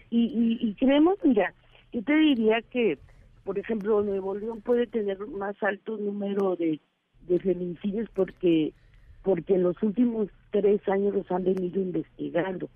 Y, 0.10 0.58
y, 0.60 0.74
creemos, 0.75 1.18
mira, 1.24 1.54
yo 1.94 2.04
te 2.04 2.16
diría 2.16 2.62
que, 2.63 2.98
por 3.44 3.60
ejemplo, 3.60 4.01
Nuevo 4.01 4.36
León 4.36 4.62
puede 4.62 4.88
tener 4.88 5.20
más 5.28 5.56
alto 5.62 5.98
número 5.98 6.56
de 6.56 6.80
de 7.28 7.40
feminicidios 7.40 8.10
porque 8.13 8.74
porque 9.24 9.54
en 9.56 9.63
los 9.63 9.82
últimos 9.84 10.30
tres 10.50 10.82
años 10.90 11.13
los 11.13 11.32
han 11.32 11.44
venido 11.44 11.80
investigando. 11.80 12.70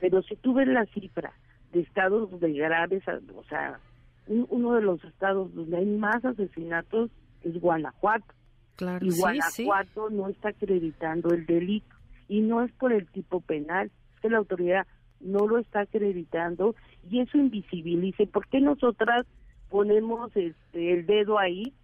Pero 0.00 0.22
si 0.22 0.36
tú 0.36 0.54
ves 0.54 0.68
la 0.68 0.86
cifra 0.86 1.32
de 1.72 1.80
estados 1.80 2.40
de 2.40 2.52
graves, 2.52 3.02
o 3.36 3.44
sea, 3.44 3.78
uno 4.26 4.74
de 4.74 4.82
los 4.82 5.02
estados 5.04 5.54
donde 5.54 5.76
hay 5.76 5.84
más 5.84 6.24
asesinatos 6.24 7.10
es 7.42 7.60
Guanajuato. 7.60 8.34
Claro, 8.76 9.04
y 9.04 9.10
Guanajuato 9.10 10.08
no 10.10 10.28
está 10.28 10.50
acreditando 10.50 11.34
el 11.34 11.44
delito. 11.44 11.94
Y 12.28 12.40
no 12.40 12.62
es 12.62 12.72
por 12.72 12.92
el 12.92 13.06
tipo 13.08 13.40
penal, 13.40 13.90
es 14.14 14.20
que 14.20 14.30
la 14.30 14.38
autoridad 14.38 14.86
no 15.20 15.46
lo 15.46 15.58
está 15.58 15.80
acreditando 15.80 16.74
y 17.10 17.20
eso 17.20 17.36
invisibiliza. 17.36 18.24
¿Por 18.32 18.46
qué 18.46 18.60
nosotras 18.60 19.26
ponemos 19.68 20.34
este, 20.36 20.92
el 20.92 21.06
dedo 21.06 21.38
ahí? 21.38 21.74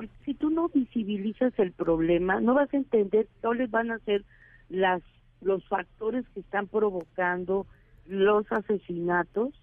Porque 0.00 0.24
si 0.24 0.32
tú 0.32 0.48
no 0.48 0.68
visibilizas 0.70 1.52
el 1.58 1.72
problema, 1.72 2.40
no 2.40 2.54
vas 2.54 2.72
a 2.72 2.78
entender 2.78 3.28
cuáles 3.42 3.70
van 3.70 3.90
a 3.90 3.98
ser 3.98 4.24
las 4.70 5.02
los 5.42 5.62
factores 5.68 6.26
que 6.32 6.40
están 6.40 6.68
provocando 6.68 7.66
los 8.06 8.50
asesinatos 8.50 9.54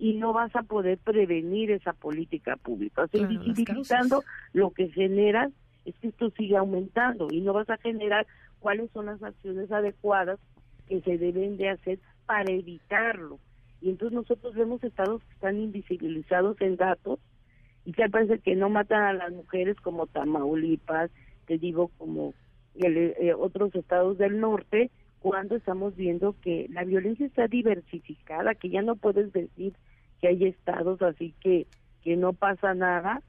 y 0.00 0.14
no 0.14 0.32
vas 0.32 0.54
a 0.56 0.62
poder 0.62 0.98
prevenir 0.98 1.70
esa 1.70 1.92
política 1.92 2.56
pública. 2.56 3.04
O 3.04 3.08
sea, 3.08 3.24
visibilizando 3.24 4.24
lo 4.52 4.70
que 4.70 4.88
generas 4.88 5.52
es 5.84 5.94
que 6.00 6.08
esto 6.08 6.30
sigue 6.30 6.56
aumentando 6.56 7.28
y 7.30 7.40
no 7.40 7.52
vas 7.52 7.70
a 7.70 7.76
generar 7.76 8.26
cuáles 8.58 8.90
son 8.90 9.06
las 9.06 9.22
acciones 9.22 9.70
adecuadas 9.70 10.40
que 10.88 11.00
se 11.02 11.18
deben 11.18 11.56
de 11.56 11.70
hacer 11.70 12.00
para 12.26 12.50
evitarlo. 12.52 13.38
Y 13.80 13.90
entonces 13.90 14.16
nosotros 14.16 14.54
vemos 14.54 14.82
estados 14.82 15.22
que 15.22 15.34
están 15.34 15.56
invisibilizados 15.58 16.60
en 16.60 16.76
datos 16.76 17.20
y 17.84 17.92
que 17.92 18.08
parece 18.08 18.38
que 18.38 18.54
no 18.56 18.68
matan 18.68 19.02
a 19.02 19.12
las 19.12 19.32
mujeres 19.32 19.76
como 19.80 20.06
Tamaulipas, 20.06 21.10
te 21.46 21.58
digo 21.58 21.90
como 21.98 22.34
eh, 22.76 23.34
otros 23.38 23.74
estados 23.74 24.18
del 24.18 24.40
norte, 24.40 24.90
cuando 25.20 25.56
estamos 25.56 25.94
viendo 25.96 26.34
que 26.42 26.66
la 26.70 26.84
violencia 26.84 27.26
está 27.26 27.46
diversificada, 27.46 28.54
que 28.54 28.68
ya 28.68 28.82
no 28.82 28.96
puedes 28.96 29.32
decir 29.32 29.74
que 30.20 30.28
hay 30.28 30.44
estados 30.44 31.00
así 31.02 31.34
que, 31.40 31.66
que 32.02 32.16
no 32.16 32.32
pasa 32.32 32.74
nada 32.74 33.22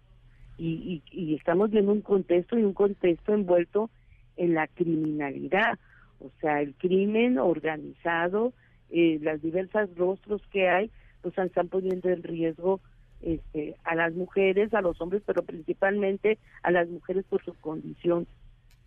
y, 0.57 1.01
y, 1.11 1.35
estamos 1.35 1.71
viendo 1.71 1.91
un 1.91 2.01
contexto 2.01 2.57
y 2.57 2.63
un 2.63 2.73
contexto 2.73 3.33
envuelto 3.33 3.89
en 4.37 4.53
la 4.53 4.67
criminalidad, 4.67 5.77
o 6.19 6.31
sea, 6.39 6.61
el 6.61 6.73
crimen 6.75 7.37
organizado, 7.37 8.53
eh, 8.89 9.19
las 9.21 9.41
diversas 9.41 9.93
rostros 9.95 10.41
que 10.51 10.69
hay, 10.69 10.91
pues 11.21 11.37
están 11.37 11.67
poniendo 11.67 12.09
en 12.09 12.23
riesgo 12.23 12.79
este, 13.25 13.75
a 13.83 13.95
las 13.95 14.13
mujeres, 14.13 14.73
a 14.73 14.81
los 14.81 15.01
hombres, 15.01 15.21
pero 15.25 15.43
principalmente 15.43 16.37
a 16.63 16.71
las 16.71 16.87
mujeres 16.87 17.25
por 17.25 17.43
su 17.43 17.53
condición 17.55 18.27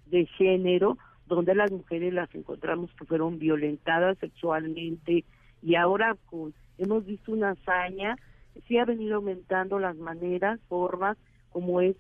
de 0.06 0.24
género, 0.26 0.96
donde 1.26 1.54
las 1.54 1.70
mujeres 1.70 2.14
las 2.14 2.34
encontramos 2.34 2.90
que 2.98 3.04
fueron 3.04 3.38
violentadas 3.38 4.16
sexualmente 4.18 5.24
y 5.62 5.74
ahora 5.74 6.16
con, 6.30 6.54
hemos 6.78 7.04
visto 7.04 7.32
una 7.32 7.50
hazaña 7.50 8.16
sí 8.66 8.78
ha 8.78 8.84
venido 8.84 9.16
aumentando 9.16 9.78
las 9.78 9.96
maneras, 9.96 10.58
formas, 10.68 11.16
como 11.50 11.80
es 11.80 11.96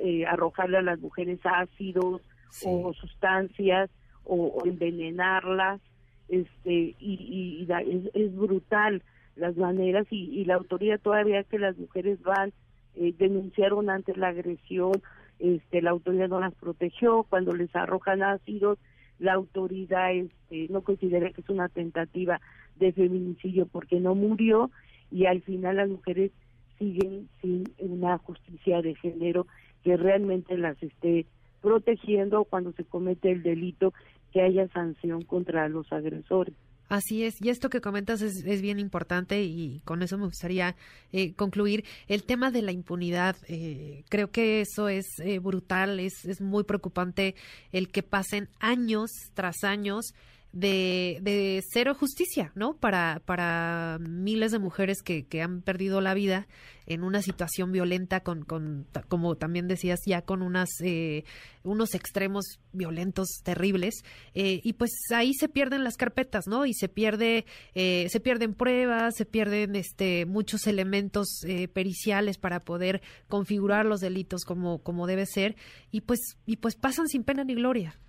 eh, 0.00 0.26
arrojarle 0.26 0.78
a 0.78 0.82
las 0.82 1.00
mujeres 1.00 1.40
ácidos 1.44 2.22
o 2.64 2.92
sustancias 2.94 3.90
o, 4.24 4.62
envenenarlas, 4.64 5.80
este 6.28 6.94
y, 6.98 7.66
es, 8.14 8.36
brutal 8.36 9.02
las 9.36 9.56
maneras 9.56 10.06
y, 10.10 10.44
la 10.44 10.54
autoridad 10.54 11.00
todavía 11.00 11.44
que 11.44 11.58
las 11.58 11.76
mujeres 11.78 12.20
van 12.22 12.52
eh, 12.96 13.14
denunciaron 13.18 13.88
antes 13.90 14.16
la 14.16 14.28
agresión, 14.28 14.92
este 15.38 15.80
la 15.80 15.90
autoridad 15.90 16.28
no 16.28 16.40
las 16.40 16.54
protegió 16.54 17.24
cuando 17.24 17.54
les 17.54 17.74
arrojan 17.74 18.22
ácidos 18.22 18.78
la 19.20 19.34
autoridad 19.34 20.12
este, 20.12 20.66
no 20.70 20.82
considera 20.82 21.30
que 21.30 21.42
es 21.42 21.48
una 21.50 21.68
tentativa 21.68 22.40
de 22.76 22.92
feminicidio 22.92 23.66
porque 23.66 24.00
no 24.00 24.14
murió 24.14 24.70
y 25.10 25.26
al 25.26 25.42
final 25.42 25.76
las 25.76 25.88
mujeres 25.88 26.32
siguen 26.78 27.28
sin 27.40 27.64
una 27.78 28.16
justicia 28.18 28.80
de 28.80 28.94
género 28.94 29.46
que 29.84 29.96
realmente 29.96 30.56
las 30.56 30.82
esté 30.82 31.26
protegiendo 31.60 32.44
cuando 32.44 32.72
se 32.72 32.84
comete 32.84 33.30
el 33.30 33.42
delito 33.42 33.92
que 34.32 34.40
haya 34.40 34.66
sanción 34.68 35.22
contra 35.22 35.68
los 35.68 35.92
agresores. 35.92 36.54
Así 36.90 37.22
es, 37.22 37.40
y 37.40 37.50
esto 37.50 37.70
que 37.70 37.80
comentas 37.80 38.20
es, 38.20 38.42
bien 38.60 38.80
importante 38.80 39.44
y 39.44 39.80
con 39.84 40.02
eso 40.02 40.18
me 40.18 40.24
gustaría 40.24 40.74
eh, 41.12 41.34
concluir. 41.34 41.84
El 42.08 42.24
tema 42.24 42.50
de 42.50 42.62
la 42.62 42.72
impunidad, 42.72 43.36
eh, 43.46 44.02
creo 44.08 44.32
que 44.32 44.60
eso 44.60 44.88
es 44.88 45.06
eh, 45.20 45.38
brutal, 45.38 46.00
es, 46.00 46.24
es 46.24 46.40
muy 46.40 46.64
preocupante 46.64 47.36
el 47.70 47.90
que 47.90 48.02
pasen 48.02 48.48
años 48.58 49.12
tras 49.34 49.62
años 49.62 50.14
de, 50.52 51.62
cero 51.72 51.94
justicia, 51.94 52.52
¿no? 52.54 52.74
Para, 52.74 53.22
para 53.24 53.98
miles 54.00 54.52
de 54.52 54.58
mujeres 54.58 55.02
que, 55.02 55.26
que 55.26 55.42
han 55.42 55.62
perdido 55.62 56.00
la 56.00 56.14
vida 56.14 56.46
en 56.90 57.04
una 57.04 57.22
situación 57.22 57.70
violenta, 57.70 58.20
con, 58.20 58.44
con 58.44 58.84
como 59.06 59.36
también 59.36 59.68
decías, 59.68 60.00
ya 60.06 60.22
con 60.22 60.42
unas, 60.42 60.68
eh, 60.82 61.22
unos 61.62 61.94
extremos 61.94 62.58
violentos 62.72 63.28
terribles. 63.44 64.02
Eh, 64.34 64.60
y 64.64 64.72
pues 64.72 64.90
ahí 65.14 65.32
se 65.32 65.48
pierden 65.48 65.84
las 65.84 65.96
carpetas, 65.96 66.48
¿no? 66.48 66.66
Y 66.66 66.74
se 66.74 66.88
pierde, 66.88 67.46
eh, 67.76 68.08
se 68.10 68.18
pierden 68.18 68.54
pruebas, 68.54 69.14
se 69.16 69.24
pierden 69.24 69.76
este, 69.76 70.26
muchos 70.26 70.66
elementos 70.66 71.42
periciales 71.72 72.38
para 72.38 72.58
poder 72.58 73.02
configurar 73.28 73.86
los 73.86 74.00
delitos 74.00 74.44
como, 74.44 74.82
como 74.82 75.06
debe 75.06 75.26
ser. 75.26 75.54
Y 75.92 76.00
pues, 76.00 76.38
y 76.44 76.56
pues 76.56 76.74
pasan 76.74 77.06
sin 77.06 77.22
pena 77.22 77.44
ni 77.44 77.54
gloria. 77.54 78.00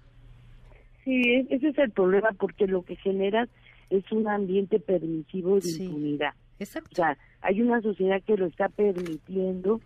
Sí, 1.03 1.45
ese 1.49 1.69
es 1.69 1.77
el 1.77 1.91
problema 1.91 2.29
porque 2.37 2.67
lo 2.67 2.83
que 2.83 2.95
genera 2.95 3.47
es 3.89 4.09
un 4.11 4.27
ambiente 4.27 4.79
permisivo 4.79 5.59
de 5.59 5.69
impunidad. 5.69 6.33
Exacto. 6.59 6.89
O 6.91 6.95
sea, 6.95 7.17
hay 7.41 7.61
una 7.61 7.81
sociedad 7.81 8.21
que 8.23 8.37
lo 8.37 8.45
está 8.45 8.69
permitiendo, 8.69 9.81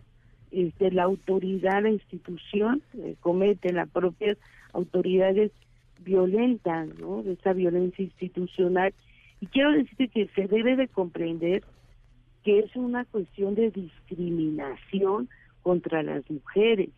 este, 0.50 0.90
la 0.90 1.04
autoridad, 1.04 1.82
la 1.82 1.90
institución 1.90 2.82
eh, 2.98 3.16
comete, 3.20 3.72
las 3.72 3.88
propias 3.88 4.36
autoridades 4.72 5.52
violentan, 6.00 6.92
¿no? 7.00 7.22
De 7.22 7.32
esa 7.32 7.52
violencia 7.52 8.04
institucional. 8.04 8.94
Y 9.40 9.46
quiero 9.46 9.72
decirte 9.72 10.08
que 10.08 10.28
se 10.34 10.46
debe 10.46 10.76
de 10.76 10.88
comprender 10.88 11.62
que 12.44 12.60
es 12.60 12.76
una 12.76 13.04
cuestión 13.06 13.54
de 13.54 13.70
discriminación 13.70 15.28
contra 15.62 16.02
las 16.02 16.30
mujeres, 16.30 16.90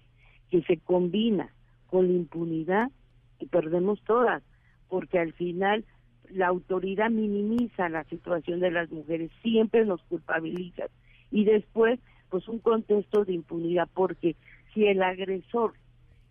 que 0.51 0.63
se 0.63 0.77
combina 0.77 1.51
con 1.87 2.07
la 2.07 2.13
impunidad 2.13 2.91
y 3.39 3.47
perdemos 3.47 4.03
todas, 4.05 4.43
porque 4.89 5.19
al 5.19 5.33
final 5.33 5.85
la 6.31 6.49
autoridad 6.49 7.11
minimiza 7.11 7.89
la 7.89 8.05
situación 8.05 8.61
de 8.61 8.71
las 8.71 8.91
mujeres, 8.91 9.31
siempre 9.43 9.85
nos 9.85 10.03
culpabiliza 10.03 10.85
y 11.31 11.45
después 11.45 12.01
pues 12.31 12.47
un 12.49 12.59
contexto 12.59 13.25
de 13.25 13.33
impunidad, 13.33 13.89
porque 13.95 14.37
si 14.75 14.87
el 14.87 15.03
agresor 15.03 15.73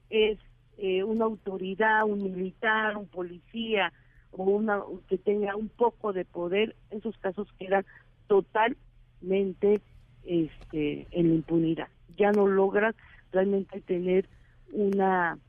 es 0.10 0.38
eh, 0.78 1.04
una 1.04 1.26
autoridad, 1.26 2.04
un 2.04 2.24
militar, 2.24 2.98
un 2.98 3.08
policía 3.08 3.91
o 4.32 4.43
una 4.43 4.82
que 5.10 5.17
tenga 5.17 5.56
un 5.56 5.70
poco 5.70 6.13
de 6.13 6.24
poder, 6.24 6.76
esos 6.91 7.17
casos 7.17 7.48
quedan 7.58 7.84
totalmente 8.28 9.82
este, 10.26 11.08
en 11.12 11.34
impunidad. 11.34 11.88
Ya 12.15 12.32
no 12.32 12.46
logras 12.48 12.96
realmente 13.32 13.82
tener 13.82 14.28
una 14.72 15.39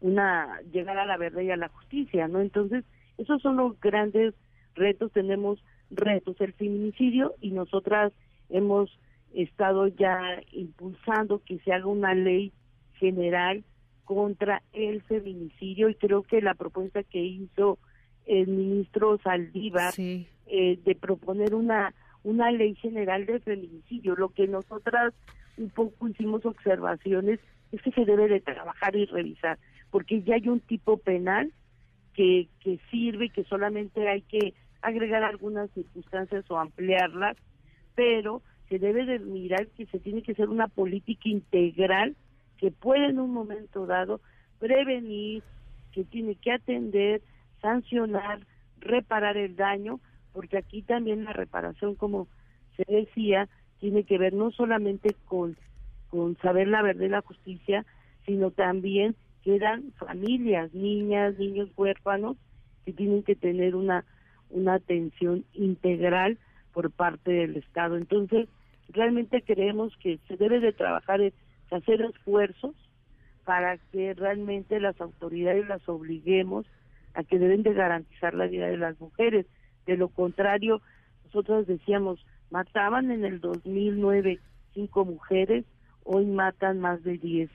una 0.00 0.60
llegar 0.72 0.98
a 0.98 1.06
la 1.06 1.16
verdad 1.16 1.42
y 1.42 1.50
a 1.50 1.56
la 1.56 1.68
justicia, 1.68 2.28
¿no? 2.28 2.40
Entonces, 2.40 2.84
esos 3.16 3.42
son 3.42 3.56
los 3.56 3.78
grandes 3.80 4.34
retos, 4.74 5.12
tenemos 5.12 5.62
retos, 5.90 6.40
el 6.40 6.52
feminicidio 6.52 7.34
y 7.40 7.50
nosotras 7.50 8.12
hemos 8.48 8.90
estado 9.34 9.88
ya 9.88 10.40
impulsando 10.52 11.42
que 11.44 11.58
se 11.60 11.72
haga 11.72 11.86
una 11.86 12.14
ley 12.14 12.52
general 12.94 13.64
contra 14.04 14.62
el 14.72 15.02
feminicidio 15.02 15.88
y 15.88 15.94
creo 15.94 16.22
que 16.22 16.40
la 16.40 16.54
propuesta 16.54 17.02
que 17.02 17.22
hizo 17.22 17.78
el 18.26 18.48
ministro 18.48 19.18
Saldívar 19.18 19.92
eh, 19.98 20.78
de 20.84 20.94
proponer 20.94 21.54
una 21.54 21.94
una 22.24 22.50
ley 22.50 22.74
general 22.74 23.26
de 23.26 23.40
feminicidio, 23.40 24.14
lo 24.16 24.30
que 24.30 24.46
nosotras 24.46 25.14
un 25.56 25.70
poco 25.70 26.08
hicimos 26.08 26.44
observaciones 26.44 27.40
es 27.72 27.82
que 27.82 27.92
se 27.92 28.04
debe 28.04 28.28
de 28.28 28.40
trabajar 28.40 28.96
y 28.96 29.06
revisar 29.06 29.58
porque 29.90 30.22
ya 30.22 30.34
hay 30.34 30.48
un 30.48 30.60
tipo 30.60 30.98
penal 30.98 31.52
que, 32.14 32.48
que 32.60 32.78
sirve 32.90 33.30
que 33.30 33.44
solamente 33.44 34.08
hay 34.08 34.22
que 34.22 34.54
agregar 34.82 35.22
algunas 35.22 35.70
circunstancias 35.70 36.44
o 36.50 36.58
ampliarlas, 36.58 37.36
pero 37.94 38.42
se 38.68 38.78
debe 38.78 39.06
de 39.06 39.18
mirar 39.18 39.66
que 39.68 39.86
se 39.86 39.98
tiene 39.98 40.22
que 40.22 40.32
hacer 40.32 40.48
una 40.48 40.68
política 40.68 41.28
integral 41.28 42.16
que 42.58 42.70
puede 42.70 43.06
en 43.06 43.18
un 43.18 43.32
momento 43.32 43.86
dado 43.86 44.20
prevenir, 44.58 45.42
que 45.92 46.04
tiene 46.04 46.34
que 46.34 46.52
atender, 46.52 47.22
sancionar, 47.60 48.40
reparar 48.80 49.36
el 49.36 49.56
daño, 49.56 50.00
porque 50.32 50.58
aquí 50.58 50.82
también 50.82 51.24
la 51.24 51.32
reparación, 51.32 51.94
como 51.94 52.28
se 52.76 52.84
decía, 52.88 53.48
tiene 53.80 54.04
que 54.04 54.18
ver 54.18 54.34
no 54.34 54.50
solamente 54.50 55.14
con, 55.24 55.56
con 56.10 56.36
saber 56.38 56.68
la 56.68 56.82
verdad 56.82 57.06
y 57.06 57.08
la 57.08 57.22
justicia, 57.22 57.86
sino 58.26 58.50
también 58.50 59.16
quedan 59.42 59.92
familias, 59.92 60.72
niñas, 60.74 61.38
niños 61.38 61.70
huérfanos 61.76 62.36
que 62.84 62.92
tienen 62.92 63.22
que 63.22 63.34
tener 63.34 63.74
una 63.74 64.04
una 64.50 64.74
atención 64.74 65.44
integral 65.54 66.38
por 66.72 66.90
parte 66.90 67.30
del 67.30 67.56
Estado. 67.56 67.96
Entonces, 67.96 68.48
realmente 68.88 69.42
creemos 69.42 69.96
que 69.98 70.18
se 70.28 70.36
debe 70.36 70.60
de 70.60 70.72
trabajar, 70.72 71.20
en 71.20 71.32
hacer 71.70 72.00
esfuerzos 72.02 72.74
para 73.44 73.78
que 73.78 74.14
realmente 74.14 74.80
las 74.80 75.00
autoridades 75.00 75.66
las 75.66 75.86
obliguemos 75.88 76.66
a 77.14 77.24
que 77.24 77.38
deben 77.38 77.62
de 77.62 77.74
garantizar 77.74 78.34
la 78.34 78.46
vida 78.46 78.66
de 78.66 78.76
las 78.76 78.98
mujeres. 79.00 79.46
De 79.86 79.96
lo 79.96 80.08
contrario, 80.08 80.80
nosotros 81.24 81.66
decíamos, 81.66 82.24
mataban 82.50 83.10
en 83.10 83.24
el 83.24 83.40
2009 83.40 84.40
cinco 84.74 85.04
mujeres, 85.04 85.64
hoy 86.04 86.26
matan 86.26 86.78
más 86.78 87.02
de 87.02 87.18
diez 87.18 87.50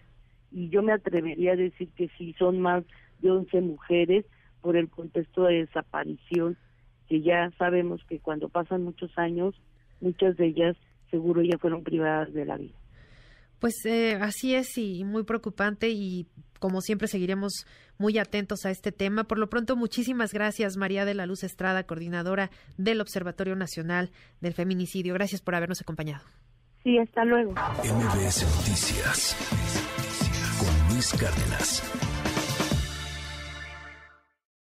y 0.54 0.70
yo 0.70 0.84
me 0.84 0.94
atrevería 0.94 1.54
a 1.54 1.58
decir 1.58 1.90
que 1.96 2.10
sí 2.18 2.34
son 2.38 2.62
más 2.62 2.84
de 3.20 3.32
11 3.32 3.62
mujeres 3.62 4.26
por 4.62 4.78
el 4.78 4.90
contexto 4.90 5.44
de 5.44 5.66
desaparición, 5.66 6.58
que 7.10 7.22
ya 7.22 7.52
sabemos 7.58 8.02
que 8.08 8.20
cuando 8.20 8.50
pasan 8.50 8.84
muchos 8.84 9.12
años, 9.18 9.56
muchas 10.00 10.38
de 10.38 10.48
ellas 10.48 10.78
seguro 11.10 11.42
ya 11.42 11.58
fueron 11.58 11.84
privadas 11.84 12.34
de 12.34 12.46
la 12.46 12.58
vida. 12.58 12.76
Pues 13.60 13.86
eh, 13.86 14.18
así 14.20 14.56
es 14.56 14.78
y 14.78 15.04
muy 15.04 15.24
preocupante 15.24 15.90
y 15.90 16.28
como 16.60 16.82
siempre 16.82 17.08
seguiremos 17.08 17.66
muy 17.98 18.18
atentos 18.18 18.66
a 18.66 18.72
este 18.72 18.92
tema. 18.92 19.24
Por 19.24 19.38
lo 19.38 19.50
pronto, 19.50 19.76
muchísimas 19.76 20.34
gracias 20.34 20.78
María 20.78 21.06
de 21.06 21.14
la 21.14 21.26
Luz 21.26 21.44
Estrada, 21.44 21.84
coordinadora 21.84 22.52
del 22.78 23.02
Observatorio 23.02 23.56
Nacional 23.56 24.12
del 24.42 24.54
Feminicidio. 24.54 25.14
Gracias 25.14 25.42
por 25.42 25.56
habernos 25.56 25.82
acompañado. 25.82 26.24
Sí, 26.84 26.98
hasta 26.98 27.24
luego. 27.24 27.52
MBS 27.52 28.44
Noticias 28.44 30.03
Cárdenas. 31.12 32.13